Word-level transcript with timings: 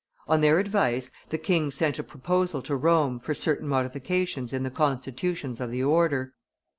On 0.27 0.41
their 0.41 0.57
advice, 0.57 1.11
the 1.29 1.37
king 1.37 1.69
sent 1.69 1.99
a 1.99 2.03
proposal 2.03 2.63
to 2.63 2.75
Rome 2.75 3.19
for 3.19 3.35
certain 3.35 3.67
modifications 3.67 4.51
in 4.51 4.63
the 4.63 4.71
constitutions 4.71 5.61
of 5.61 5.69
the 5.69 5.83
order. 5.83 6.33